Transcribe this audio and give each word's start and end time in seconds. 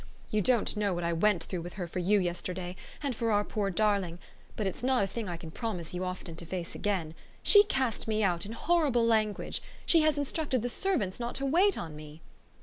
You 0.31 0.41
don't 0.41 0.75
know 0.75 0.95
what 0.95 1.03
I 1.03 1.13
went 1.13 1.43
through 1.43 1.61
with 1.61 1.73
her 1.73 1.87
for 1.87 1.99
you 1.99 2.19
yesterday 2.19 2.75
and 3.03 3.15
for 3.15 3.31
our 3.31 3.43
poor 3.43 3.69
darling; 3.69 4.17
but 4.55 4.65
it's 4.65 4.81
not 4.81 5.03
a 5.03 5.05
thing 5.05 5.29
I 5.29 5.37
can 5.37 5.51
promise 5.51 5.93
you 5.93 6.03
often 6.03 6.35
to 6.37 6.45
face 6.47 6.73
again. 6.73 7.13
She 7.43 7.65
cast 7.65 8.07
me 8.07 8.23
out 8.23 8.43
in 8.43 8.53
horrible 8.53 9.05
language 9.05 9.61
she 9.85 10.01
has 10.01 10.17
instructed 10.17 10.63
the 10.63 10.69
servants 10.69 11.19
not 11.19 11.35
to 11.35 11.45
wait 11.45 11.77
on 11.77 11.95
me." 11.95 12.21